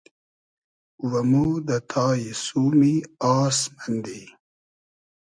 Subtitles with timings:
[1.09, 2.95] و مۉ دۂ تایی سومی
[3.35, 4.21] آس مئندی